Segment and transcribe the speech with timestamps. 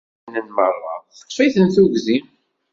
[0.19, 2.17] Imdanen merra teṭṭef-iten tuggdi.